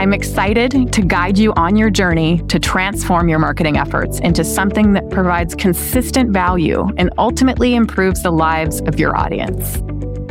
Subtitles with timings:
[0.00, 4.94] I'm excited to guide you on your journey to transform your marketing efforts into something
[4.94, 9.76] that provides consistent value and ultimately improves the lives of your audience.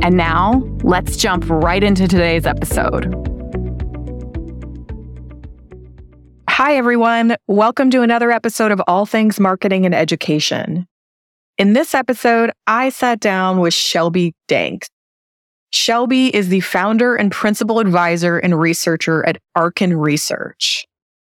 [0.01, 3.13] And now, let's jump right into today's episode.
[6.49, 7.35] Hi, everyone.
[7.45, 10.87] Welcome to another episode of All Things Marketing and Education.
[11.59, 14.89] In this episode, I sat down with Shelby Danks.
[15.71, 20.85] Shelby is the founder and principal advisor and researcher at Arken Research.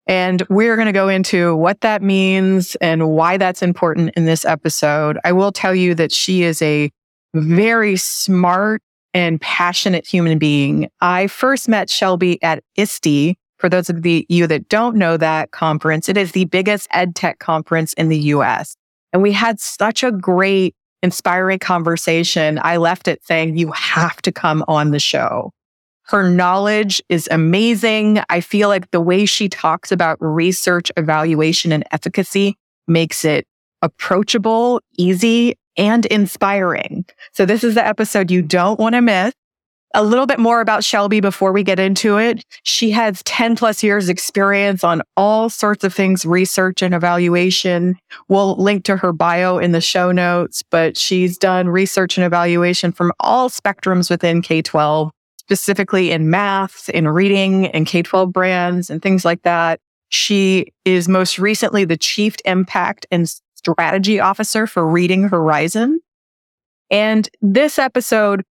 [0.06, 4.44] And we're going to go into what that means and why that's important in this
[4.44, 5.18] episode.
[5.24, 6.90] I will tell you that she is a
[7.34, 8.82] very smart
[9.14, 10.88] and passionate human being.
[11.00, 13.36] I first met Shelby at ISTE.
[13.58, 17.14] For those of the, you that don't know that conference, it is the biggest ed
[17.14, 18.76] tech conference in the US.
[19.12, 20.74] And we had such a great
[21.04, 25.52] inspiring conversation, I left it saying, you have to come on the show.
[26.04, 28.20] Her knowledge is amazing.
[28.30, 32.56] I feel like the way she talks about research, evaluation, and efficacy
[32.88, 33.46] makes it
[33.82, 37.04] approachable, easy, and inspiring.
[37.32, 39.34] So this is the episode you don't want to miss
[39.94, 42.44] a little bit more about Shelby before we get into it.
[42.64, 47.96] She has 10 plus years experience on all sorts of things, research and evaluation.
[48.28, 52.92] We'll link to her bio in the show notes, but she's done research and evaluation
[52.92, 59.24] from all spectrums within K-12, specifically in math, in reading and K-12 brands and things
[59.24, 59.78] like that.
[60.08, 66.00] She is most recently the chief impact and strategy officer for Reading Horizon.
[66.90, 68.44] And this episode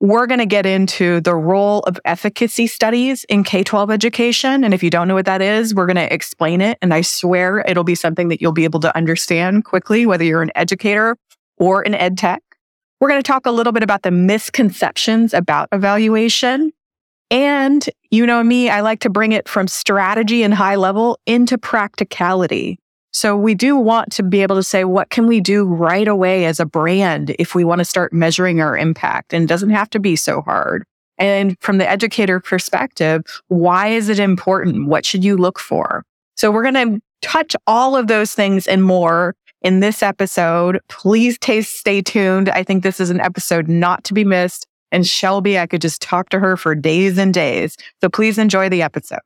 [0.00, 4.64] we're going to get into the role of efficacy studies in K 12 education.
[4.64, 6.78] And if you don't know what that is, we're going to explain it.
[6.82, 10.42] And I swear it'll be something that you'll be able to understand quickly, whether you're
[10.42, 11.16] an educator
[11.56, 12.42] or an ed tech.
[13.00, 16.72] We're going to talk a little bit about the misconceptions about evaluation.
[17.30, 21.58] And you know me, I like to bring it from strategy and high level into
[21.58, 22.78] practicality.
[23.14, 26.46] So we do want to be able to say, what can we do right away
[26.46, 29.32] as a brand if we want to start measuring our impact?
[29.32, 30.82] And it doesn't have to be so hard.
[31.16, 34.88] And from the educator perspective, why is it important?
[34.88, 36.04] What should you look for?
[36.36, 40.80] So we're going to touch all of those things and more in this episode.
[40.88, 42.48] Please taste, stay tuned.
[42.48, 44.66] I think this is an episode not to be missed.
[44.90, 47.76] And Shelby, I could just talk to her for days and days.
[48.00, 49.20] So please enjoy the episode.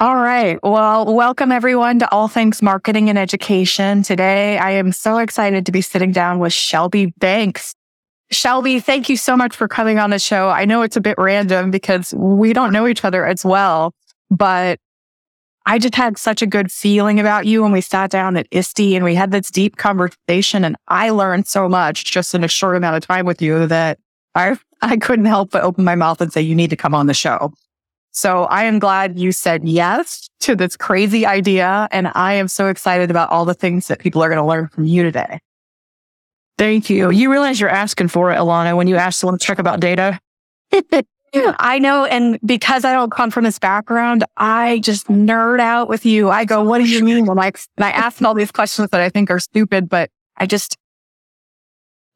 [0.00, 0.58] All right.
[0.64, 4.02] Well, welcome everyone to All Things Marketing and Education.
[4.02, 7.76] Today, I am so excited to be sitting down with Shelby Danks.
[8.32, 10.48] Shelby, thank you so much for coming on the show.
[10.48, 13.94] I know it's a bit random because we don't know each other as well,
[14.32, 14.80] but
[15.64, 18.96] I just had such a good feeling about you when we sat down at ISTE
[18.96, 22.76] and we had this deep conversation and I learned so much just in a short
[22.76, 24.00] amount of time with you that
[24.34, 27.06] I I couldn't help but open my mouth and say you need to come on
[27.06, 27.54] the show.
[28.14, 31.88] So I am glad you said yes to this crazy idea.
[31.90, 34.68] And I am so excited about all the things that people are going to learn
[34.68, 35.40] from you today.
[36.56, 37.10] Thank you.
[37.10, 40.20] You realize you're asking for it, Ilana, when you ask someone to check about data.
[41.34, 42.04] I know.
[42.04, 46.30] And because I don't come from this background, I just nerd out with you.
[46.30, 47.28] I go, what do you mean?
[47.28, 50.46] I'm like, and I ask all these questions that I think are stupid, but I
[50.46, 50.76] just,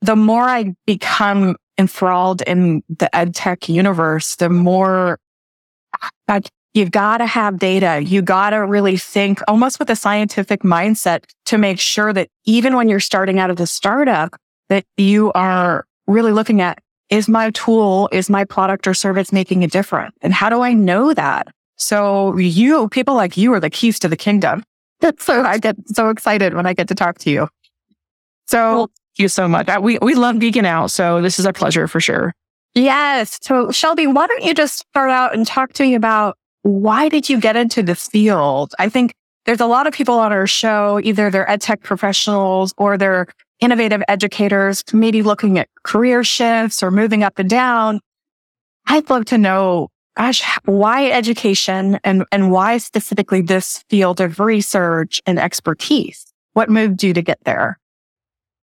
[0.00, 5.19] the more I become enthralled in the ed tech universe, the more
[6.26, 8.03] but you've got to have data.
[8.03, 12.76] You got to really think almost with a scientific mindset to make sure that even
[12.76, 14.36] when you're starting out as a startup,
[14.69, 16.78] that you are really looking at
[17.10, 20.14] is my tool, is my product or service making a difference?
[20.20, 21.48] And how do I know that?
[21.77, 24.62] So you, people like you are the keys to the kingdom.
[25.00, 27.48] That's so I get so excited when I get to talk to you.
[28.47, 29.68] So well, thank you so much.
[29.80, 30.91] We, we love geeking out.
[30.91, 32.34] So this is a pleasure for sure.
[32.74, 33.38] Yes.
[33.42, 37.28] So Shelby, why don't you just start out and talk to me about why did
[37.28, 38.74] you get into this field?
[38.78, 39.15] I think
[39.47, 43.26] there's a lot of people on our show, either they're ed tech professionals or they're
[43.60, 48.00] innovative educators, maybe looking at career shifts or moving up and down.
[48.86, 55.21] I'd love to know, gosh, why education and, and why specifically this field of research
[55.26, 56.26] and expertise?
[56.53, 57.78] What moved you to get there?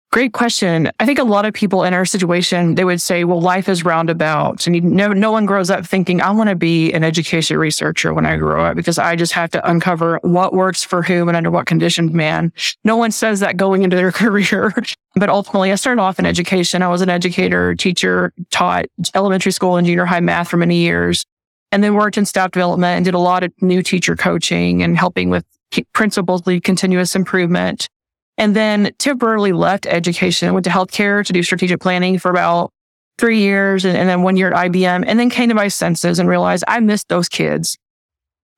[0.10, 0.90] Great question.
[1.02, 3.84] I think a lot of people in our situation, they would say, well, life is
[3.84, 4.66] roundabout.
[4.66, 8.14] And you, no, no one grows up thinking, I want to be an education researcher
[8.14, 11.36] when I grow up because I just have to uncover what works for whom and
[11.36, 12.54] under what conditions, man.
[12.86, 14.74] No one says that going into their career.
[15.16, 16.82] but ultimately, I started off in education.
[16.82, 21.26] I was an educator, teacher, taught elementary school and junior high math for many years,
[21.74, 24.98] and then worked in staff development and did a lot of new teacher coaching and
[24.98, 25.44] helping with
[25.92, 27.90] principals lead continuous improvement
[28.38, 32.72] and then temporarily left education, went to healthcare to do strategic planning for about
[33.18, 36.20] three years and, and then one year at IBM, and then came to my senses
[36.20, 37.78] and realized I missed those kids.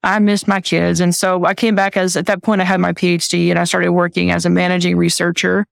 [0.03, 0.99] I missed my kids.
[0.99, 3.65] And so I came back as at that point I had my PhD and I
[3.65, 5.65] started working as a managing researcher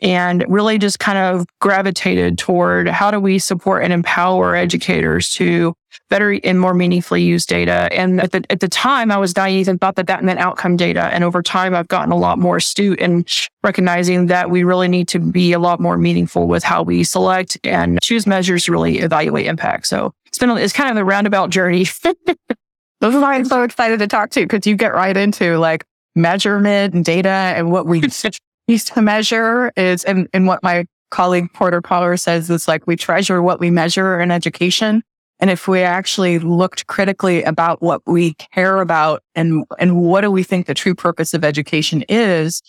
[0.00, 5.74] and really just kind of gravitated toward how do we support and empower educators to
[6.10, 7.88] better and more meaningfully use data.
[7.92, 10.76] And at the, at the time, I was naive and thought that that meant outcome
[10.76, 11.04] data.
[11.06, 13.24] And over time, I've gotten a lot more astute in
[13.62, 17.58] recognizing that we really need to be a lot more meaningful with how we select
[17.64, 19.86] and choose measures to really evaluate impact.
[19.86, 21.86] So it's been, it's kind of a roundabout journey.
[23.00, 25.58] Those are why I'm so excited to talk to you because you get right into
[25.58, 28.00] like measurement and data and what we
[28.68, 32.96] used to measure is, and, and what my colleague Porter Power says is like we
[32.96, 35.02] treasure what we measure in education.
[35.44, 40.30] And if we actually looked critically about what we care about and, and what do
[40.30, 42.62] we think the true purpose of education is,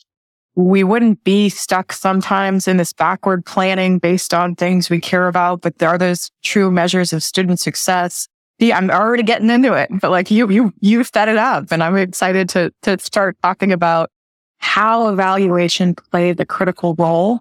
[0.55, 5.61] we wouldn't be stuck sometimes in this backward planning based on things we care about,
[5.61, 8.27] but there are those true measures of student success.
[8.61, 11.95] I'm already getting into it, but like you, you, you set it up and I'm
[11.95, 14.09] excited to, to start talking about
[14.57, 17.39] how evaluation played a critical role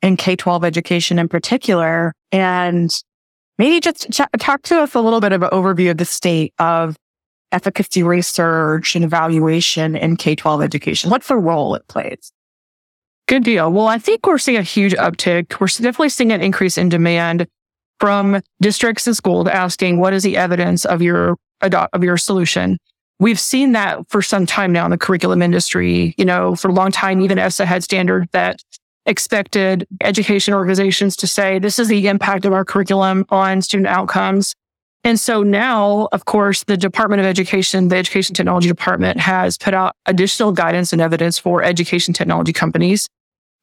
[0.00, 2.14] in K 12 education in particular.
[2.32, 2.90] And
[3.60, 6.54] maybe just ch- talk to us a little bit of an overview of the state
[6.58, 6.96] of
[7.52, 11.10] efficacy research and evaluation in K 12 education.
[11.10, 12.32] What's the role it plays?
[13.28, 13.70] Good deal.
[13.70, 15.60] Well, I think we're seeing a huge uptick.
[15.60, 17.46] We're definitely seeing an increase in demand
[18.00, 22.78] from districts and schools asking, what is the evidence of your, of your solution?
[23.18, 26.14] We've seen that for some time now in the curriculum industry.
[26.16, 28.62] You know, for a long time, even ESSA had standard that
[29.06, 34.54] expected education organizations to say, this is the impact of our curriculum on student outcomes.
[35.02, 39.72] And so now, of course, the Department of Education, the Education Technology Department has put
[39.72, 43.08] out additional guidance and evidence for education technology companies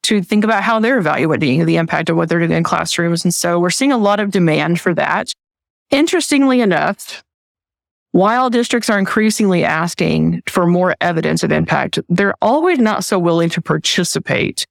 [0.02, 3.24] to think about how they're evaluating the impact of what they're doing in classrooms.
[3.24, 5.32] And so we're seeing a lot of demand for that.
[5.90, 7.22] Interestingly enough,
[8.12, 13.50] while districts are increasingly asking for more evidence of impact, they're always not so willing
[13.50, 14.66] to participate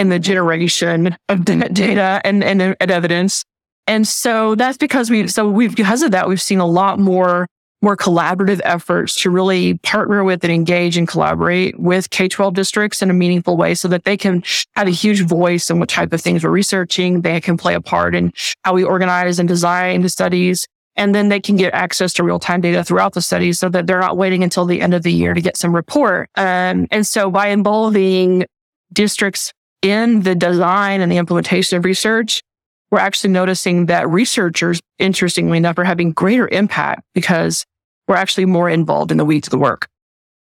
[0.00, 3.44] in the generation of data and, and, and evidence.
[3.86, 7.46] And so that's because we, so we've, because of that, we've seen a lot more,
[7.82, 13.02] more collaborative efforts to really partner with and engage and collaborate with K 12 districts
[13.02, 14.42] in a meaningful way so that they can
[14.74, 17.20] have a huge voice in what type of things we're researching.
[17.20, 18.32] They can play a part in
[18.64, 20.66] how we organize and design the studies
[20.96, 23.86] and then they can get access to real time data throughout the study so that
[23.86, 26.28] they're not waiting until the end of the year to get some report.
[26.36, 28.44] Um, and so by involving
[28.92, 29.52] districts
[29.82, 32.42] in the design and the implementation of research,
[32.90, 37.64] we're actually noticing that researchers, interestingly enough, are having greater impact because
[38.08, 39.88] we're actually more involved in the weeds of the work.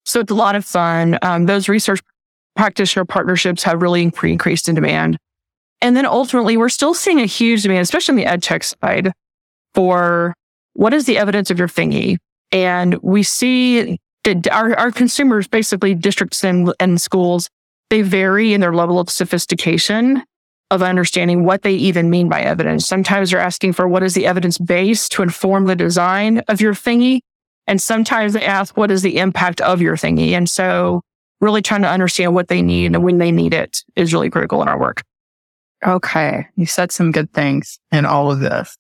[0.05, 1.17] So it's a lot of fun.
[1.23, 2.01] Um, those research
[2.55, 5.17] practitioner partnerships have really increased in demand.
[5.81, 9.11] And then ultimately, we're still seeing a huge demand, especially on the ed tech side,
[9.73, 10.33] for
[10.73, 12.17] what is the evidence of your thingy?
[12.51, 17.50] And we see that our, our consumers, basically districts and, and schools,
[17.89, 20.24] they vary in their level of sophistication
[20.72, 22.88] of understanding what they even mean by evidence.
[22.88, 26.74] Sometimes they're asking for what is the evidence base to inform the design of your
[26.74, 27.20] thingy.
[27.68, 30.32] And sometimes they ask, what is the impact of your thingy?
[30.32, 31.01] And so
[31.42, 34.62] really trying to understand what they need and when they need it is really critical
[34.62, 35.04] in our work.
[35.86, 36.48] Okay.
[36.56, 38.75] You said some good things in all of this.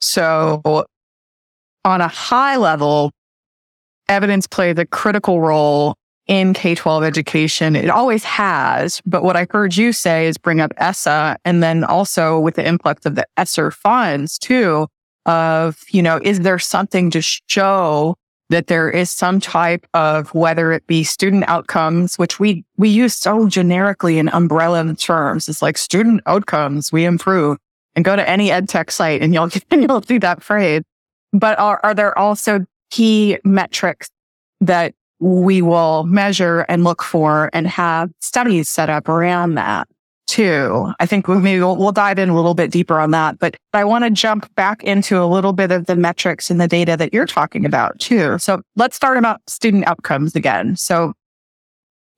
[0.00, 0.86] So
[1.84, 3.12] on a high level,
[4.08, 5.94] evidence plays a critical role
[6.28, 7.74] in K 12 education.
[7.74, 9.02] It always has.
[9.06, 12.66] But what I heard you say is bring up ESSA and then also with the
[12.66, 14.86] influx of the ESSER funds too,
[15.26, 18.14] of, you know, is there something to show
[18.50, 23.14] that there is some type of whether it be student outcomes, which we, we use
[23.14, 25.48] so generically in umbrella terms.
[25.48, 27.58] It's like student outcomes we improve
[27.94, 30.82] and go to any ed tech site and you'll, you'll see that phrase.
[31.32, 34.08] But are, are there also key metrics
[34.60, 39.88] that we will measure and look for and have studies set up around that
[40.26, 40.92] too?
[41.00, 43.84] I think maybe we'll, we'll dive in a little bit deeper on that, but I
[43.84, 47.12] want to jump back into a little bit of the metrics and the data that
[47.12, 48.38] you're talking about too.
[48.38, 50.76] So let's start about student outcomes again.
[50.76, 51.14] So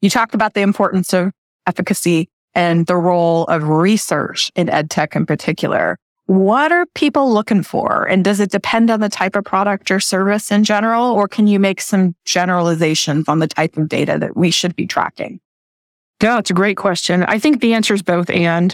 [0.03, 1.33] you talked about the importance of
[1.67, 5.97] efficacy and the role of research in ed tech in particular.
[6.31, 8.05] What are people looking for?
[8.05, 11.11] And does it depend on the type of product or service in general?
[11.11, 14.87] Or can you make some generalizations on the type of data that we should be
[14.87, 15.41] tracking?
[16.23, 17.25] Yeah, it's a great question.
[17.25, 18.73] I think the answer is both and.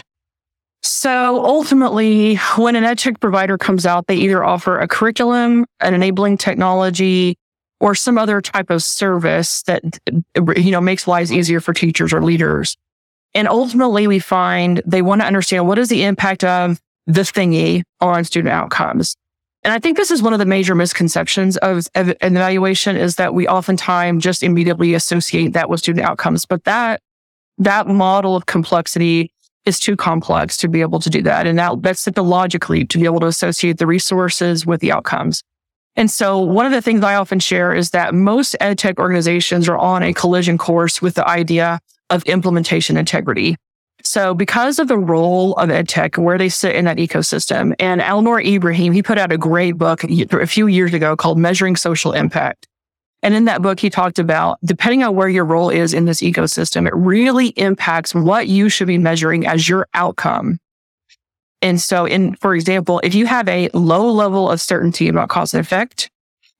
[0.83, 6.37] So ultimately, when an edtech provider comes out, they either offer a curriculum, an enabling
[6.37, 7.39] technology,
[7.79, 9.81] or some other type of service that,
[10.35, 12.77] you know, makes lives easier for teachers or leaders.
[13.33, 17.81] And ultimately, we find they want to understand what is the impact of the thingy
[17.99, 19.15] on student outcomes.
[19.63, 23.33] And I think this is one of the major misconceptions of, an evaluation is that
[23.33, 26.45] we oftentimes just immediately associate that with student outcomes.
[26.45, 27.01] But that,
[27.57, 29.31] that model of complexity
[29.65, 31.47] is too complex to be able to do that.
[31.47, 35.43] And that, that's logically to be able to associate the resources with the outcomes.
[35.97, 39.67] And so one of the things I often share is that most ed tech organizations
[39.67, 43.57] are on a collision course with the idea of implementation integrity.
[44.07, 47.99] So because of the role of ed tech, where they sit in that ecosystem, and
[47.99, 52.13] Alnoor Ebrahim, he put out a great book a few years ago called Measuring Social
[52.13, 52.67] Impact.
[53.21, 56.21] And in that book, he talked about depending on where your role is in this
[56.21, 60.59] ecosystem, it really impacts what you should be measuring as your outcome.
[61.61, 65.53] And so in, for example, if you have a low level of certainty about cause
[65.53, 66.09] and effect,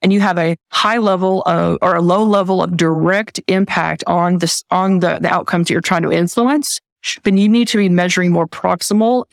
[0.01, 4.39] and you have a high level of, or a low level of direct impact on
[4.39, 6.81] this, on the, the outcomes you're trying to influence,
[7.23, 9.25] then you need to be measuring more proximal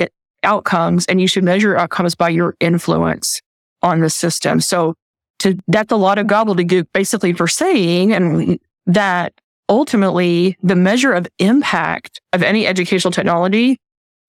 [0.43, 3.41] outcomes and you should measure outcomes by your influence
[3.83, 4.61] on the system.
[4.61, 4.95] So
[5.41, 9.33] to, that's a lot of gobbledygook basically for saying and that
[9.69, 13.79] ultimately the measure of impact of any educational technology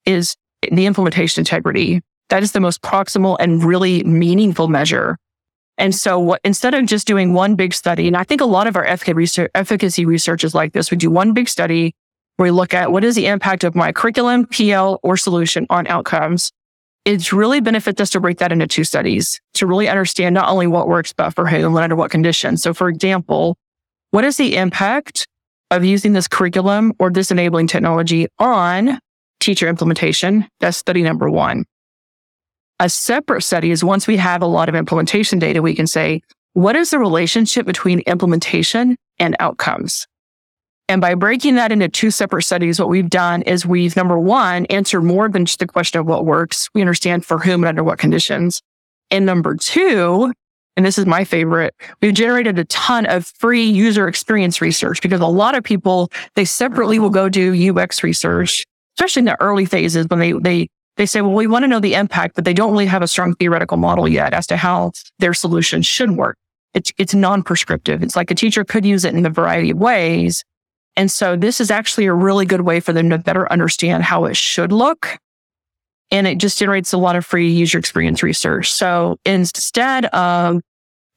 [0.06, 0.36] is
[0.72, 2.02] the implementation integrity.
[2.30, 5.18] That is the most proximal and really meaningful measure.
[5.78, 8.66] And so what, instead of just doing one big study, and I think a lot
[8.66, 11.94] of our efficacy research is like this, we do one big study
[12.38, 16.52] we look at what is the impact of my curriculum, PL, or solution on outcomes
[17.06, 20.66] it's really benefits us to break that into two studies to really understand not only
[20.66, 22.64] what works, but for whom and under what conditions.
[22.64, 23.58] So for example,
[24.10, 25.28] what is the impact
[25.70, 29.00] of using this curriculum or this enabling technology on
[29.40, 30.48] teacher implementation?
[30.60, 31.66] That's study number one.
[32.80, 36.22] A separate study is once we have a lot of implementation data, we can say,
[36.54, 40.08] what is the relationship between implementation and outcomes?
[40.88, 44.66] And by breaking that into two separate studies, what we've done is we've number one,
[44.68, 46.70] answered more than just the question of what works.
[46.76, 48.62] We understand for whom and under what conditions.
[49.10, 50.32] And number two,
[50.78, 55.22] and this is my favorite, we've generated a ton of free user experience research because
[55.22, 58.64] a lot of people, they separately will go do UX research,
[58.98, 61.80] especially in the early phases when they, they, they say, well, we want to know
[61.80, 64.92] the impact, but they don't really have a strong theoretical model yet as to how
[65.18, 66.38] their solution should work.
[66.74, 68.04] It's, it's non-prescriptive.
[68.04, 70.44] It's like a teacher could use it in a variety of ways,
[70.98, 74.26] and so this is actually a really good way for them to better understand how
[74.26, 75.18] it should look.
[76.12, 78.72] And it just generates a lot of free user experience research.
[78.72, 80.62] So instead of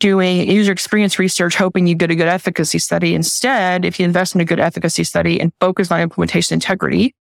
[0.00, 4.34] doing user experience research, hoping you get a good efficacy study, instead, if you invest
[4.34, 7.14] in a good efficacy study and focus on implementation integrity,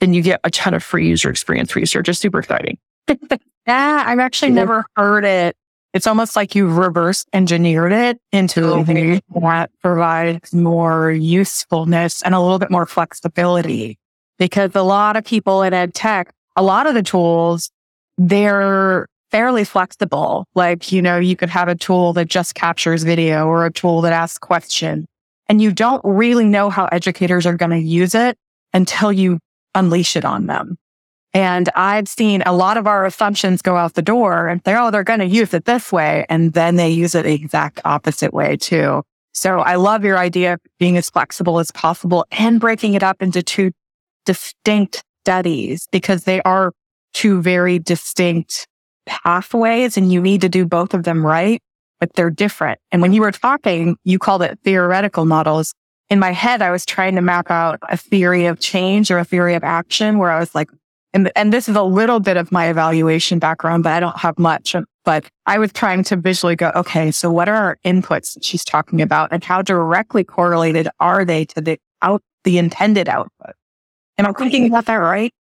[0.00, 2.08] then you get a ton of free user experience research.
[2.08, 2.76] It's super exciting.
[3.08, 5.56] yeah, I've actually never heard it
[5.96, 9.40] it's almost like you've reverse engineered it into something mm-hmm.
[9.40, 13.98] that provides more usefulness and a little bit more flexibility.
[14.38, 17.70] Because a lot of people in ed tech, a lot of the tools,
[18.18, 20.46] they're fairly flexible.
[20.54, 24.02] Like, you know, you could have a tool that just captures video or a tool
[24.02, 25.06] that asks questions
[25.48, 28.36] and you don't really know how educators are going to use it
[28.72, 29.38] until you
[29.74, 30.76] unleash it on them.
[31.36, 34.90] And I've seen a lot of our assumptions go out the door and they're, oh,
[34.90, 36.24] they're going to use it this way.
[36.30, 39.02] And then they use it the exact opposite way too.
[39.34, 43.20] So I love your idea of being as flexible as possible and breaking it up
[43.20, 43.72] into two
[44.24, 46.72] distinct studies because they are
[47.12, 48.66] two very distinct
[49.04, 51.60] pathways and you need to do both of them right,
[52.00, 52.80] but they're different.
[52.92, 55.74] And when you were talking, you called it theoretical models.
[56.08, 59.24] In my head, I was trying to map out a theory of change or a
[59.24, 60.70] theory of action where I was like,
[61.16, 64.38] and, and this is a little bit of my evaluation background, but I don't have
[64.38, 64.74] much.
[64.74, 68.44] Um, but I was trying to visually go, okay, so what are our inputs that
[68.44, 73.54] she's talking about and how directly correlated are they to the out, the intended output?
[74.18, 75.32] Am I thinking about that right?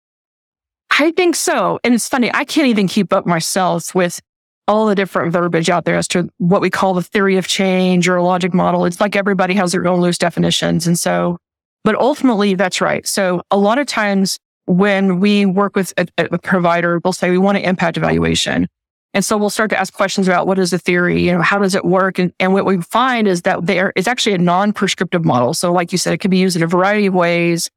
[0.96, 1.80] I think so.
[1.82, 2.30] And it's funny.
[2.32, 4.20] I can't even keep up myself with
[4.68, 8.08] all the different verbiage out there as to what we call the theory of change
[8.08, 8.84] or a logic model.
[8.84, 10.86] It's like everybody has their own loose definitions.
[10.86, 11.36] And so,
[11.82, 13.04] but ultimately that's right.
[13.08, 17.38] So a lot of times when we work with a, a, provider, we'll say we
[17.38, 18.68] want an impact evaluation.
[19.12, 21.58] And so we'll start to ask questions about what is the theory, you know, how
[21.58, 22.18] does it work?
[22.18, 25.54] And, and what we find is that there is actually a non-prescriptive model.
[25.54, 27.70] So like you said, it can be used in a variety of ways.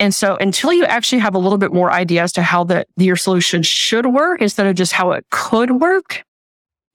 [0.00, 2.86] And so until you actually have a little bit more idea as to how that
[2.96, 6.22] your solution should work instead of just how it could work,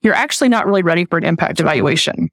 [0.02, 2.30] you're actually not really ready for an impact evaluation.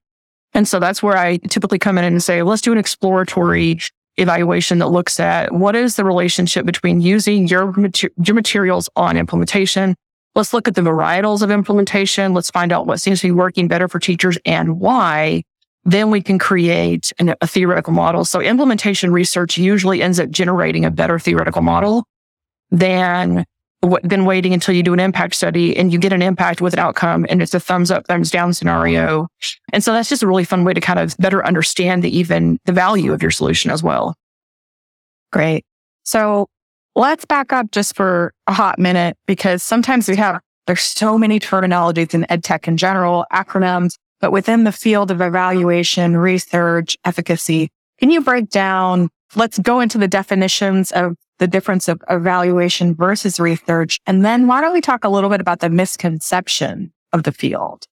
[0.53, 3.79] And so that's where I typically come in and say, let's do an exploratory
[4.17, 9.17] evaluation that looks at what is the relationship between using your, mater- your materials on
[9.17, 9.95] implementation.
[10.35, 12.33] Let's look at the varietals of implementation.
[12.33, 15.43] Let's find out what seems to be working better for teachers and why
[15.83, 18.23] then we can create an, a theoretical model.
[18.23, 22.05] So implementation research usually ends up generating a better theoretical model
[22.69, 23.45] than
[24.03, 26.79] than waiting until you do an impact study and you get an impact with an
[26.79, 29.27] outcome and it's a thumbs up, thumbs down scenario.
[29.73, 32.59] And so that's just a really fun way to kind of better understand the even
[32.65, 34.15] the value of your solution as well.
[35.31, 35.65] Great.
[36.03, 36.47] So
[36.95, 41.39] let's back up just for a hot minute because sometimes we have there's so many
[41.39, 47.69] terminologies in ed tech in general, acronyms, but within the field of evaluation, research, efficacy,
[48.00, 49.09] can you break down?
[49.35, 54.00] Let's go into the definitions of the difference of evaluation versus research.
[54.05, 57.88] And then why don't we talk a little bit about the misconception of the field?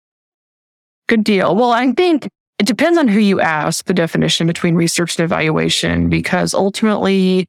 [1.08, 1.54] Good deal.
[1.54, 2.26] Well, I think
[2.58, 7.46] it depends on who you ask the definition between research and evaluation, because ultimately,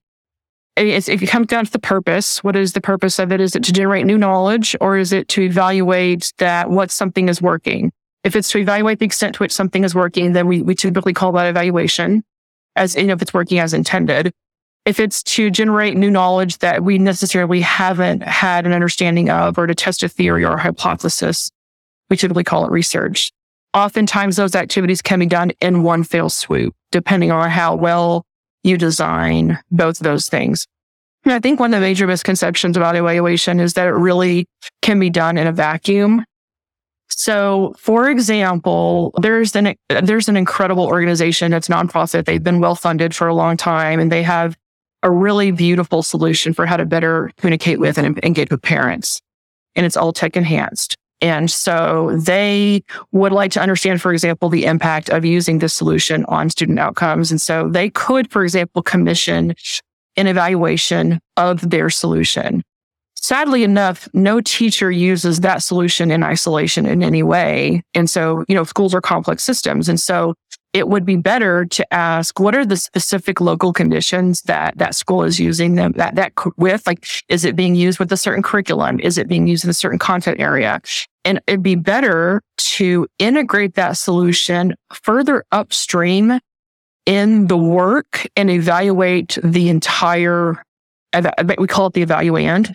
[0.75, 3.39] if it comes down to the purpose, what is the purpose of it?
[3.39, 7.41] Is it to generate new knowledge or is it to evaluate that what something is
[7.41, 7.93] working?
[8.25, 11.13] If it's to evaluate the extent to which something is working, then we, we typically
[11.13, 12.21] call that evaluation
[12.75, 14.33] as, you know, if it's working as intended.
[14.85, 19.65] If it's to generate new knowledge that we necessarily haven't had an understanding of or
[19.65, 21.49] to test a theory or a hypothesis,
[22.09, 23.31] we typically call it research.
[23.73, 28.25] Oftentimes those activities can be done in one fell swoop, depending on how well
[28.63, 30.67] you design both of those things.
[31.23, 34.45] And I think one of the major misconceptions about evaluation is that it really
[34.83, 36.23] can be done in a vacuum
[37.09, 41.53] so, for example, there's an there's an incredible organization.
[41.53, 42.25] It's nonprofit.
[42.25, 44.57] They've been well funded for a long time, and they have
[45.05, 49.21] a really beautiful solution for how to better communicate with and engage with parents.
[49.75, 50.97] And it's all tech enhanced.
[51.21, 56.25] And so they would like to understand, for example, the impact of using this solution
[56.25, 57.29] on student outcomes.
[57.29, 59.53] And so they could, for example, commission
[60.17, 62.63] an evaluation of their solution.
[63.25, 67.81] Sadly enough, no teacher uses that solution in isolation in any way.
[67.95, 69.89] And so, you know, schools are complex systems.
[69.89, 70.35] And so
[70.73, 75.23] it would be better to ask what are the specific local conditions that that school
[75.23, 78.99] is using them that that with like is it being used with a certain curriculum
[78.99, 80.79] is it being used in a certain content area
[81.23, 86.39] and it'd be better to integrate that solution further upstream
[87.07, 90.61] in the work and evaluate the entire
[91.57, 92.71] we call it the evaluand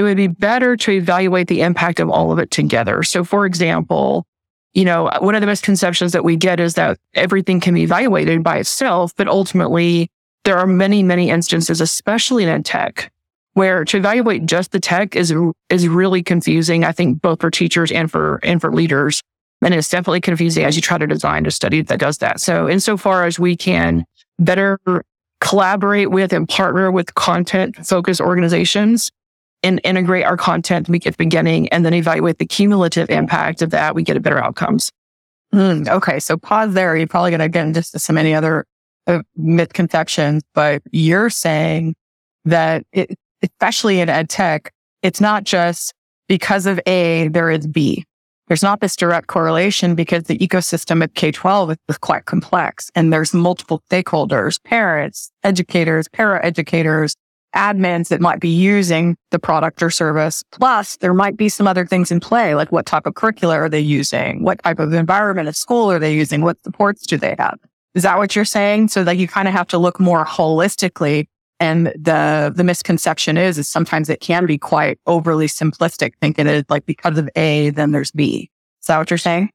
[0.00, 3.02] it would be better to evaluate the impact of all of it together.
[3.02, 4.24] So, for example,
[4.72, 8.42] you know, one of the misconceptions that we get is that everything can be evaluated
[8.42, 10.08] by itself, but ultimately
[10.44, 13.12] there are many, many instances, especially in tech,
[13.52, 15.34] where to evaluate just the tech is
[15.68, 16.82] is really confusing.
[16.82, 19.20] I think both for teachers and for and for leaders,
[19.60, 22.40] and it's definitely confusing as you try to design a study that does that.
[22.40, 24.06] So, insofar as we can
[24.38, 24.80] better
[25.42, 29.10] collaborate with and partner with content focused organizations
[29.62, 33.94] and integrate our content at the beginning and then evaluate the cumulative impact of that,
[33.94, 34.90] we get a better outcomes.
[35.54, 36.20] Mm, okay.
[36.20, 36.96] So pause there.
[36.96, 38.64] You're probably going to get into so many other
[39.06, 41.94] uh, misconceptions, but you're saying
[42.44, 45.92] that it, especially in ed tech, it's not just
[46.28, 48.04] because of A, there is B.
[48.46, 53.32] There's not this direct correlation because the ecosystem at K-12 is quite complex and there's
[53.32, 57.14] multiple stakeholders, parents, educators, para educators,
[57.54, 60.42] admins that might be using the product or service.
[60.52, 63.68] Plus, there might be some other things in play, like what type of curricula are
[63.68, 64.42] they using?
[64.42, 66.42] What type of environment at school are they using?
[66.42, 67.58] What supports do they have?
[67.94, 68.88] Is that what you're saying?
[68.88, 71.26] So that you kind of have to look more holistically.
[71.58, 76.70] And the, the misconception is, is sometimes it can be quite overly simplistic, thinking it
[76.70, 78.50] like because of A, then there's B.
[78.80, 79.50] Is that what you're saying?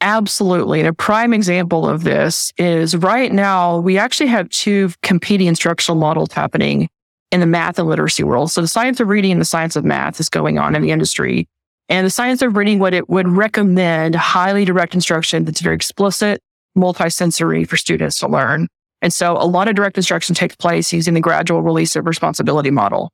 [0.00, 0.80] Absolutely.
[0.80, 6.00] And a prime example of this is right now, we actually have two competing instructional
[6.00, 6.88] models happening
[7.30, 8.50] in the math and literacy world.
[8.50, 10.90] So the science of reading and the science of math is going on in the
[10.90, 11.48] industry.
[11.88, 16.42] And the science of reading would it would recommend highly direct instruction that's very explicit,
[16.76, 18.68] multisensory for students to learn.
[19.02, 22.70] And so a lot of direct instruction takes place using the gradual release of responsibility
[22.70, 23.10] model.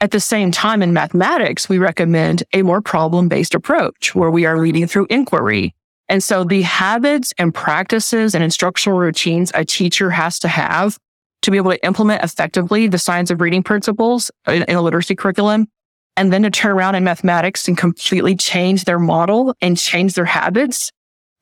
[0.00, 4.44] At the same time, in mathematics, we recommend a more problem based approach where we
[4.44, 5.74] are reading through inquiry.
[6.08, 10.98] And so the habits and practices and instructional routines a teacher has to have
[11.46, 15.14] to be able to implement effectively the science of reading principles in, in a literacy
[15.14, 15.66] curriculum
[16.16, 20.24] and then to turn around in mathematics and completely change their model and change their
[20.24, 20.90] habits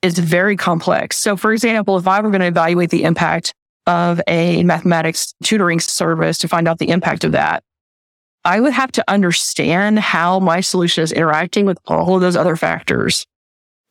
[0.01, 1.17] is very complex.
[1.17, 3.53] So for example, if I were going to evaluate the impact
[3.87, 7.63] of a mathematics tutoring service to find out the impact of that.
[8.43, 12.55] I would have to understand how my solution is interacting with all of those other
[12.55, 13.25] factors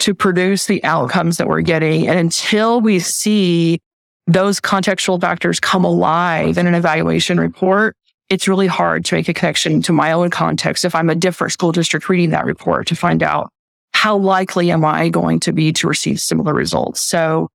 [0.00, 2.08] to produce the outcomes that we're getting.
[2.08, 3.80] And until we see
[4.26, 7.96] those contextual factors come alive in an evaluation report,
[8.30, 11.52] it's really hard to make a connection to my own context if I'm a different
[11.52, 13.50] school district reading that report to find out
[13.92, 17.00] how likely am I going to be to receive similar results.
[17.00, 17.48] So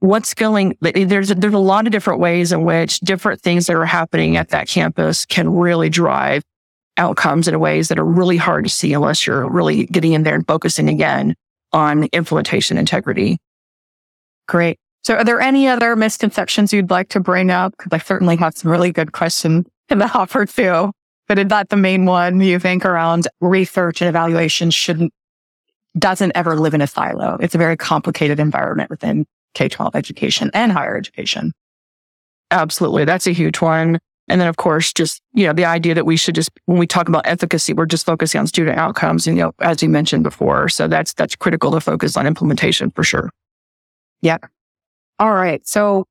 [0.00, 3.86] what's going there's there's a lot of different ways in which different things that are
[3.86, 6.42] happening at that campus can really drive
[6.98, 10.34] outcomes in ways that are really hard to see unless you're really getting in there
[10.34, 11.34] and focusing again
[11.72, 13.38] on implementation integrity.
[14.48, 14.78] Great.
[15.06, 17.76] So are there any other misconceptions you'd like to bring up?
[17.78, 20.90] Because I certainly have some really good questions in the hopper too.
[21.28, 25.12] But is that the main one you think around research and evaluation shouldn't,
[25.96, 27.36] doesn't ever live in a silo?
[27.40, 31.52] It's a very complicated environment within K 12 education and higher education.
[32.50, 33.04] Absolutely.
[33.04, 34.00] That's a huge one.
[34.26, 36.86] And then, of course, just, you know, the idea that we should just, when we
[36.88, 39.28] talk about efficacy, we're just focusing on student outcomes.
[39.28, 40.68] And, you know, as you mentioned before.
[40.68, 43.30] So that's, that's critical to focus on implementation for sure.
[44.20, 44.38] Yeah.
[45.18, 45.66] All right.
[45.66, 46.06] So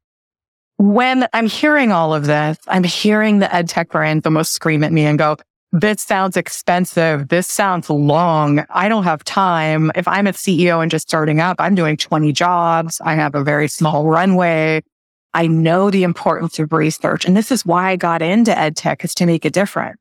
[0.77, 4.91] when I'm hearing all of this, I'm hearing the ed tech brands almost scream at
[4.91, 5.37] me and go,
[5.71, 7.27] this sounds expensive.
[7.27, 8.65] This sounds long.
[8.69, 9.91] I don't have time.
[9.95, 13.01] If I'm a CEO and just starting up, I'm doing 20 jobs.
[13.03, 14.81] I have a very small runway.
[15.33, 17.25] I know the importance of research.
[17.25, 19.99] And this is why I got into ed tech is to make a difference.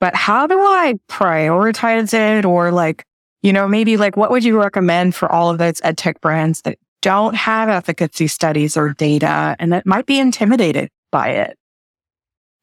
[0.00, 2.44] But how do I prioritize it?
[2.44, 3.04] Or like,
[3.42, 6.62] you know, maybe like what would you recommend for all of those ed tech brands
[6.62, 11.58] that don't have efficacy studies or data and that might be intimidated by it?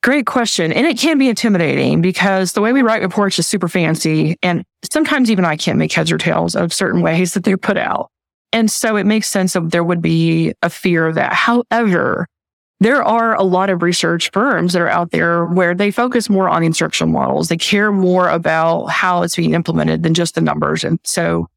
[0.01, 0.71] Great question.
[0.71, 4.37] And it can be intimidating because the way we write reports is super fancy.
[4.41, 7.77] And sometimes even I can't make heads or tails of certain ways that they're put
[7.77, 8.09] out.
[8.53, 11.33] And so it makes sense that there would be a fear of that.
[11.33, 12.27] However,
[12.79, 16.47] there are a lot of research firms that are out there where they focus more
[16.47, 17.49] on instructional models.
[17.49, 20.85] They care more about how it's being implemented than just the numbers.
[20.85, 21.47] And so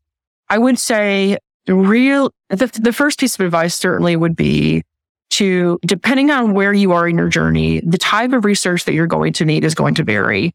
[0.48, 4.82] I would say real, the, the first piece of advice certainly would be
[5.30, 9.06] to, depending on where you are in your journey, the type of research that you're
[9.06, 10.54] going to need is going to vary.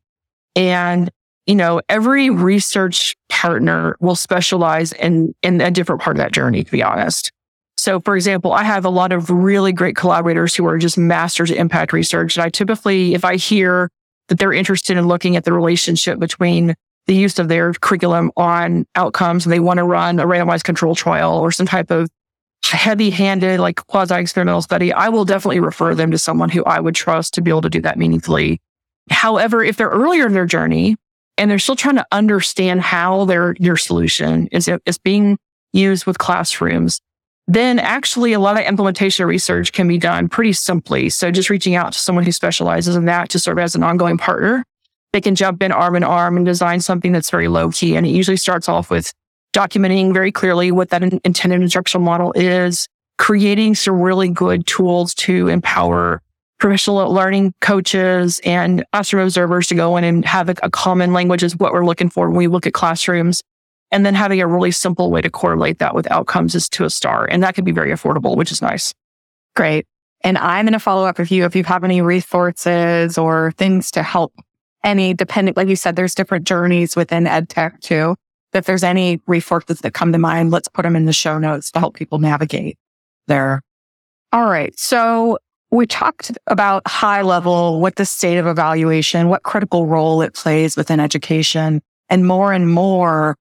[0.56, 1.10] And,
[1.46, 6.64] you know, every research partner will specialize in, in a different part of that journey,
[6.64, 7.32] to be honest.
[7.78, 11.52] So, for example, I have a lot of really great collaborators who are just masters
[11.52, 12.36] of impact research.
[12.36, 13.90] And I typically, if I hear
[14.28, 16.76] that they're interested in looking at the relationship between
[17.08, 20.94] the use of their curriculum on outcomes and they want to run a randomized control
[20.94, 22.10] trial or some type of
[22.64, 26.80] heavy handed, like quasi experimental study, I will definitely refer them to someone who I
[26.80, 28.60] would trust to be able to do that meaningfully.
[29.10, 30.98] However, if they're earlier in their journey
[31.38, 35.38] and they're still trying to understand how their, your solution is, is being
[35.72, 37.00] used with classrooms,
[37.48, 41.10] then actually a lot of implementation research can be done pretty simply.
[41.10, 44.18] So just reaching out to someone who specializes in that to serve as an ongoing
[44.18, 44.66] partner
[45.18, 47.96] they can jump in arm in arm and design something that's very low key.
[47.96, 49.12] And it usually starts off with
[49.52, 55.48] documenting very clearly what that intended instructional model is, creating some really good tools to
[55.48, 56.22] empower
[56.60, 61.42] professional learning coaches and classroom observers to go in and have a, a common language
[61.42, 63.42] is what we're looking for when we look at classrooms.
[63.90, 66.92] And then having a really simple way to correlate that with outcomes is to a
[66.92, 67.26] star.
[67.26, 68.94] And that can be very affordable, which is nice.
[69.56, 69.88] Great.
[70.24, 73.90] And I'm going to follow up with you if you have any resources or things
[73.92, 74.32] to help
[74.88, 78.16] any dependent, like you said, there's different journeys within ed tech too.
[78.54, 81.70] If there's any resources that come to mind, let's put them in the show notes
[81.72, 82.78] to help people navigate
[83.28, 83.62] there.
[84.32, 84.78] All right.
[84.80, 85.38] So
[85.70, 90.78] we talked about high level, what the state of evaluation, what critical role it plays
[90.78, 93.36] within education and more and more.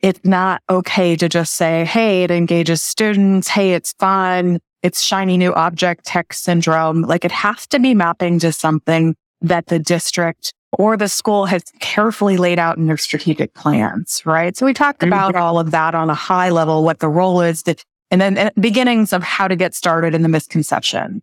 [0.00, 3.48] It's not okay to just say, Hey, it engages students.
[3.48, 4.60] Hey, it's fun.
[4.82, 7.02] It's shiny new object tech syndrome.
[7.02, 11.64] Like it has to be mapping to something that the district or the school has
[11.80, 14.56] carefully laid out in their strategic plans, right?
[14.56, 15.08] So we talked mm-hmm.
[15.08, 18.36] about all of that on a high level, what the role is that, and then
[18.36, 21.22] and beginnings of how to get started in the misconception.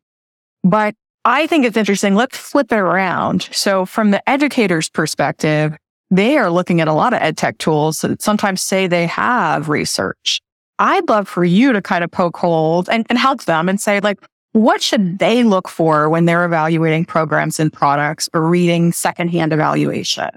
[0.63, 2.15] But I think it's interesting.
[2.15, 3.49] Let's flip it around.
[3.51, 5.75] So from the educator's perspective,
[6.11, 9.69] they are looking at a lot of ed tech tools that sometimes say they have
[9.69, 10.41] research.
[10.79, 13.99] I'd love for you to kind of poke holes and, and help them and say
[13.99, 14.19] like,
[14.53, 20.29] what should they look for when they're evaluating programs and products or reading secondhand evaluation?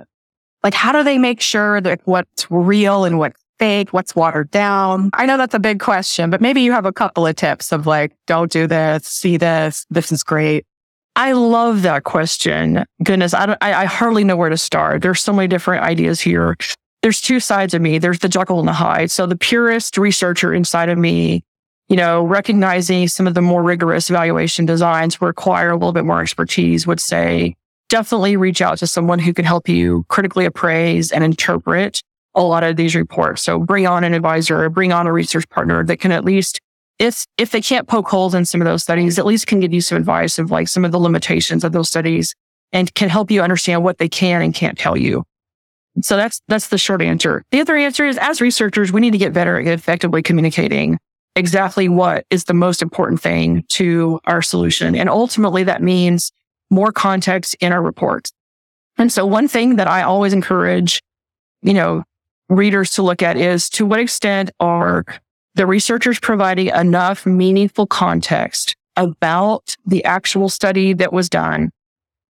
[0.62, 5.10] Like, how do they make sure that what's real and what's fake, what's watered down?
[5.14, 7.86] I know that's a big question, but maybe you have a couple of tips of
[7.86, 10.66] like, don't do this, see this, this is great.
[11.14, 12.84] I love that question.
[13.02, 15.02] Goodness, I, I, I hardly know where to start.
[15.02, 16.56] There's so many different ideas here.
[17.02, 17.98] There's two sides of me.
[17.98, 19.10] There's the Jekyll and the Hyde.
[19.10, 21.42] So the purist researcher inside of me
[21.88, 26.20] you know, recognizing some of the more rigorous evaluation designs require a little bit more
[26.20, 27.54] expertise would say
[27.88, 32.00] definitely reach out to someone who can help you critically appraise and interpret
[32.34, 33.42] a lot of these reports.
[33.42, 36.58] So bring on an advisor or bring on a research partner that can at least,
[36.98, 39.74] if, if they can't poke holes in some of those studies, at least can give
[39.74, 42.34] you some advice of like some of the limitations of those studies
[42.72, 45.24] and can help you understand what they can and can't tell you.
[46.00, 47.44] So that's, that's the short answer.
[47.50, 50.98] The other answer is as researchers, we need to get better at effectively communicating
[51.34, 54.94] exactly what is the most important thing to our solution.
[54.94, 56.30] And ultimately that means
[56.70, 58.32] more context in our reports.
[58.98, 61.02] And so one thing that I always encourage,
[61.62, 62.04] you know,
[62.48, 65.04] readers to look at is to what extent are
[65.54, 71.70] the researchers providing enough meaningful context about the actual study that was done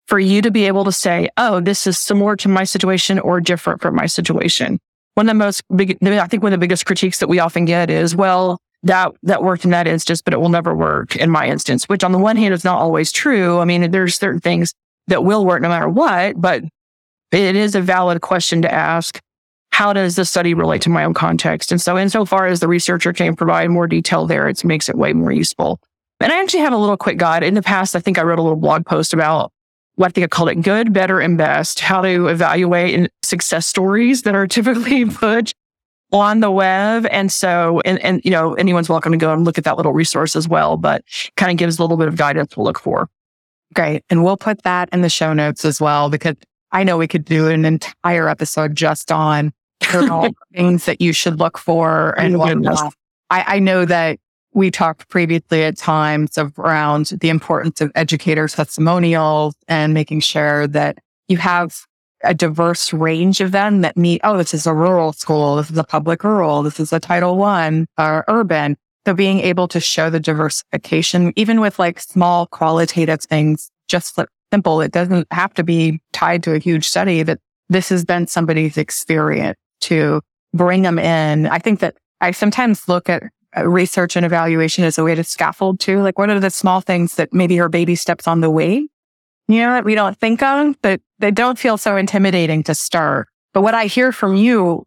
[0.08, 3.41] for you to be able to say, oh, this is similar to my situation or
[3.41, 4.79] different from my situation.
[5.15, 7.65] One of the most big, I think one of the biggest critiques that we often
[7.65, 11.30] get is, well, that that worked in that instance, but it will never work in
[11.30, 13.60] my instance, which on the one hand is not always true.
[13.60, 14.74] I mean, there's certain things
[15.08, 16.63] that will work no matter what, but
[17.32, 19.19] it is a valid question to ask.
[19.71, 21.71] How does the study relate to my own context?
[21.71, 25.12] And so, insofar as the researcher can provide more detail there, it makes it way
[25.12, 25.80] more useful.
[26.21, 27.43] And I actually have a little quick guide.
[27.43, 29.52] In the past, I think I wrote a little blog post about
[29.95, 34.21] what I think I called it good, better, and best, how to evaluate success stories
[34.21, 35.54] that are typically put
[36.11, 37.05] on the web.
[37.11, 39.93] And so, and, and, you know, anyone's welcome to go and look at that little
[39.93, 41.03] resource as well, but
[41.35, 43.09] kind of gives a little bit of guidance to look for.
[43.73, 44.03] Great.
[44.09, 46.35] And we'll put that in the show notes as well, because
[46.71, 49.53] I know we could do an entire episode just on
[50.53, 52.93] things that you should look for and oh, whatnot.
[53.29, 54.19] I, I know that
[54.53, 60.67] we talked previously at times of around the importance of educator testimonials and making sure
[60.67, 61.85] that you have
[62.25, 65.57] a diverse range of them that meet, oh, this is a rural school.
[65.57, 66.63] This is a public rural.
[66.63, 68.77] This is a title one or urban.
[69.05, 74.19] So being able to show the diversification, even with like small qualitative things, just
[74.51, 74.81] simple.
[74.81, 78.77] It doesn't have to be tied to a huge study that this has been somebody's
[78.77, 80.21] experience to
[80.53, 81.45] bring them in.
[81.47, 83.23] I think that I sometimes look at
[83.55, 86.01] uh, research and evaluation as a way to scaffold too.
[86.01, 88.88] Like what are the small things that maybe her baby steps on the way
[89.47, 93.28] you know, that we don't think of, but they don't feel so intimidating to start.
[93.54, 94.84] But what I hear from you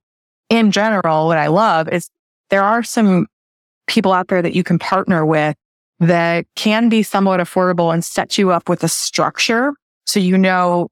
[0.49, 2.09] in general, what I love is
[2.51, 3.27] there are some
[3.87, 5.57] people out there that you can partner with
[6.01, 9.73] that can be somewhat affordable and set you up with a structure.
[10.07, 10.89] So you know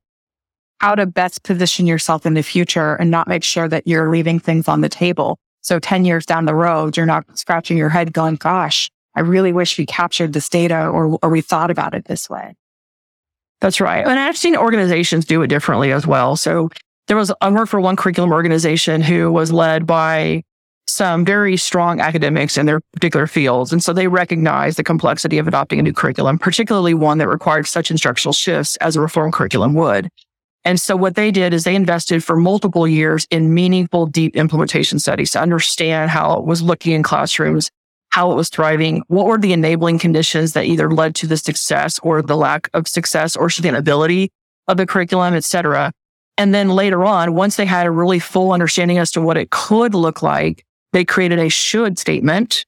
[0.81, 4.41] how to best position yourself in the future and not make sure that you're leaving
[4.41, 5.39] things on the table.
[5.63, 9.53] So 10 years down the road, you're not scratching your head going, gosh, I really
[9.53, 12.55] wish we captured this data or, or we thought about it this way.
[13.61, 14.07] That's right.
[14.07, 16.37] And I've seen organizations do it differently as well.
[16.37, 16.69] So
[17.09, 20.43] there was, I worked for one curriculum organization who was led by
[20.89, 23.73] some very strong academics in their particular fields.
[23.73, 27.67] And so they recognized the complexity of adopting a new curriculum, particularly one that required
[27.67, 30.09] such instructional shifts as a reform curriculum would.
[30.65, 34.99] And so what they did is they invested for multiple years in meaningful, deep implementation
[34.99, 37.71] studies to understand how it was looking in classrooms,
[38.17, 41.99] how it was thriving, what were the enabling conditions that either led to the success
[41.99, 44.31] or the lack of success or sustainability
[44.69, 45.93] of the curriculum, et cetera.
[46.39, 49.51] And then later on, once they had a really full understanding as to what it
[49.51, 52.65] could look like, they created a should statement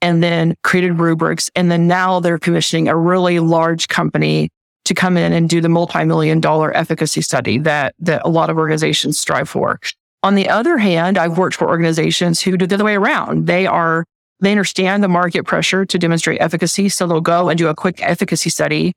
[0.00, 1.50] and then created rubrics.
[1.56, 4.48] And then now they're commissioning a really large company
[4.84, 8.58] to come in and do the multi-million dollar efficacy study that, that a lot of
[8.58, 9.80] organizations strive for.
[10.22, 13.48] On the other hand, I've worked for organizations who do the other way around.
[13.48, 14.04] They are
[14.44, 16.88] they understand the market pressure to demonstrate efficacy.
[16.88, 18.92] So they'll go and do a quick efficacy study.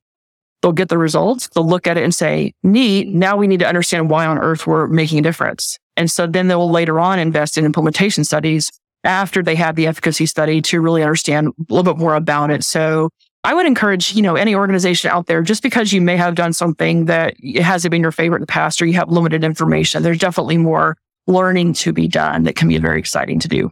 [0.62, 1.50] They'll get the results.
[1.50, 3.10] They'll look at it and say, neat.
[3.10, 5.78] Now we need to understand why on earth we're making a difference.
[5.96, 8.72] And so then they'll later on invest in implementation studies
[9.04, 12.64] after they have the efficacy study to really understand a little bit more about it.
[12.64, 13.10] So
[13.44, 16.54] I would encourage, you know, any organization out there, just because you may have done
[16.54, 20.18] something that hasn't been your favorite in the past or you have limited information, there's
[20.18, 23.72] definitely more learning to be done that can be very exciting to do.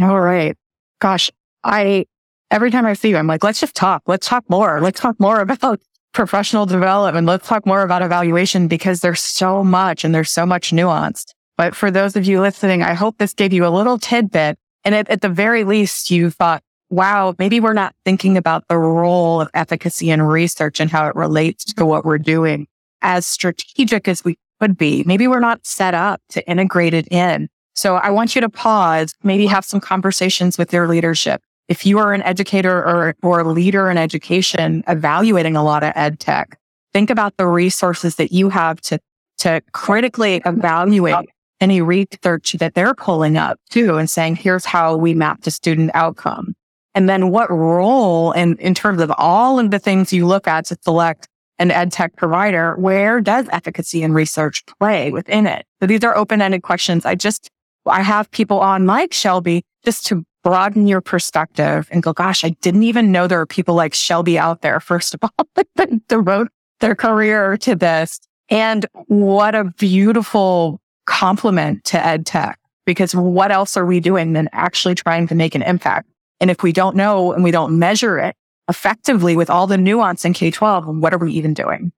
[0.00, 0.56] All right
[1.00, 1.30] gosh,
[1.64, 2.06] I,
[2.50, 4.02] every time I see you, I'm like, let's just talk.
[4.06, 4.80] Let's talk more.
[4.80, 5.80] Let's talk more about
[6.12, 7.26] professional development.
[7.26, 11.26] Let's talk more about evaluation because there's so much and there's so much nuance.
[11.56, 14.58] But for those of you listening, I hope this gave you a little tidbit.
[14.84, 18.78] And at, at the very least, you thought, wow, maybe we're not thinking about the
[18.78, 22.66] role of efficacy and research and how it relates to what we're doing
[23.02, 25.02] as strategic as we could be.
[25.04, 27.48] Maybe we're not set up to integrate it in.
[27.76, 31.42] So I want you to pause, maybe have some conversations with your leadership.
[31.68, 35.92] If you are an educator or, or a leader in education evaluating a lot of
[35.94, 36.58] ed tech,
[36.94, 38.98] think about the resources that you have to,
[39.38, 41.26] to critically evaluate
[41.60, 45.90] any research that they're pulling up too and saying, here's how we map the student
[45.92, 46.54] outcome.
[46.94, 50.64] And then what role and in terms of all of the things you look at
[50.66, 55.66] to select an ed tech provider, where does efficacy and research play within it?
[55.80, 57.04] So these are open-ended questions.
[57.04, 57.50] I just,
[57.86, 62.50] I have people on like Shelby just to broaden your perspective and go, gosh, I
[62.60, 65.46] didn't even know there are people like Shelby out there, first of all,
[65.76, 66.48] that devote
[66.80, 68.20] their career to this.
[68.48, 74.48] And what a beautiful compliment to ed tech, because what else are we doing than
[74.52, 76.08] actually trying to make an impact?
[76.40, 78.36] And if we don't know and we don't measure it
[78.68, 81.92] effectively with all the nuance in K 12, what are we even doing?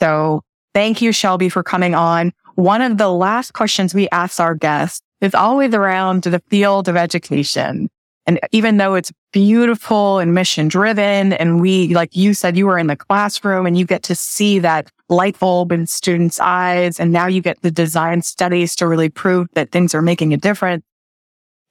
[0.00, 0.42] So
[0.74, 2.32] thank you, Shelby, for coming on.
[2.54, 6.96] One of the last questions we ask our guests is always around the field of
[6.96, 7.88] education.
[8.26, 12.78] And even though it's beautiful and mission driven, and we, like you said, you were
[12.78, 17.00] in the classroom and you get to see that light bulb in students' eyes.
[17.00, 20.36] And now you get the design studies to really prove that things are making a
[20.36, 20.84] difference.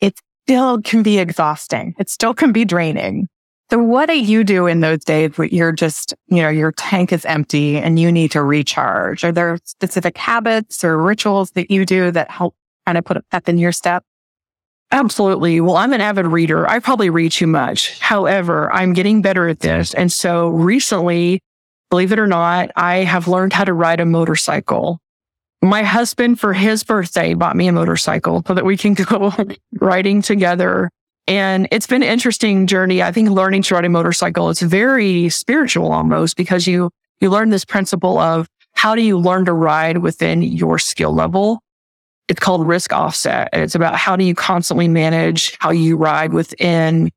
[0.02, 1.94] It still can be exhausting.
[2.00, 3.28] It still can be draining.
[3.72, 7.14] So what do you do in those days where you're just, you know, your tank
[7.14, 9.24] is empty and you need to recharge?
[9.24, 12.56] Are there specific habits or rituals that you do that help
[12.90, 14.04] kind of put a pep in your step?
[14.92, 15.62] Absolutely.
[15.62, 16.68] Well, I'm an avid reader.
[16.68, 18.00] I probably read too much.
[18.00, 19.94] However, I'm getting better at this.
[19.94, 21.40] And so recently,
[21.92, 25.00] believe it or not, I have learned how to ride a motorcycle
[25.62, 29.34] my husband for his birthday bought me a motorcycle so that we can go
[29.74, 30.90] riding together.
[31.28, 33.04] And it's been an interesting journey.
[33.04, 37.50] I think learning to ride a motorcycle is very spiritual almost because you, you learn
[37.50, 41.62] this principle of how do you learn to ride within your skill level?
[42.30, 43.50] It's called risk offset.
[43.52, 47.12] It's about how do you constantly manage how you ride within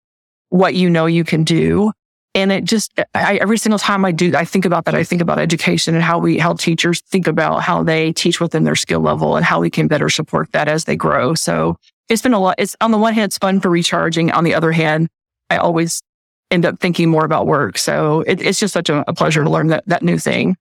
[0.48, 1.92] what you know you can do
[2.34, 4.94] and it just, I, every single time I do, I think about that.
[4.94, 8.64] I think about education and how we, how teachers think about how they teach within
[8.64, 11.34] their skill level and how we can better support that as they grow.
[11.34, 11.76] So
[12.08, 12.54] it's been a lot.
[12.58, 14.30] It's on the one hand, it's fun for recharging.
[14.30, 15.08] On the other hand,
[15.50, 16.00] I always
[16.50, 17.76] end up thinking more about work.
[17.76, 20.56] So it, it's just such a, a pleasure to learn that, that new thing.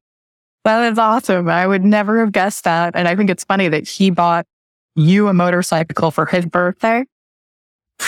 [0.63, 1.49] That is awesome.
[1.49, 2.95] I would never have guessed that.
[2.95, 4.45] And I think it's funny that he bought
[4.95, 7.05] you a motorcycle for his birthday.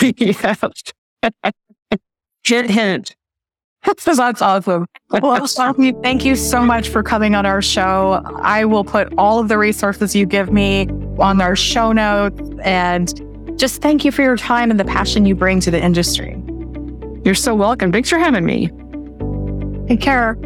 [0.00, 0.54] yeah.
[2.44, 3.16] hint, hint.
[4.06, 4.86] that's awesome.
[5.10, 8.22] Well, Shelby, thank you so much for coming on our show.
[8.36, 10.88] I will put all of the resources you give me
[11.18, 13.12] on our show notes and
[13.58, 16.42] just thank you for your time and the passion you bring to the industry.
[17.24, 17.92] You're so welcome.
[17.92, 18.70] Thanks for having me.
[19.88, 20.36] Take care.